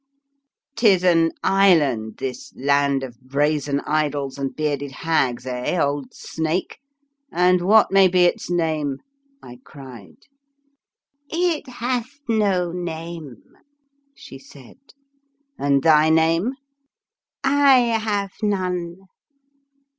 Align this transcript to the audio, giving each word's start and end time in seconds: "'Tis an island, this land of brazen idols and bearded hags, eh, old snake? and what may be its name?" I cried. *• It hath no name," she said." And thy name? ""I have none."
"'Tis 0.77 1.03
an 1.03 1.31
island, 1.43 2.17
this 2.17 2.51
land 2.55 3.03
of 3.03 3.21
brazen 3.21 3.81
idols 3.81 4.39
and 4.39 4.55
bearded 4.55 4.89
hags, 4.91 5.45
eh, 5.45 5.79
old 5.79 6.11
snake? 6.11 6.79
and 7.31 7.61
what 7.61 7.91
may 7.91 8.07
be 8.07 8.23
its 8.23 8.49
name?" 8.49 8.97
I 9.43 9.59
cried. 9.63 10.17
*• 10.19 10.19
It 11.29 11.67
hath 11.67 12.17
no 12.27 12.71
name," 12.71 13.43
she 14.15 14.39
said." 14.39 14.79
And 15.63 15.83
thy 15.83 16.09
name? 16.09 16.53
""I 17.43 17.77
have 17.99 18.31
none." 18.41 19.01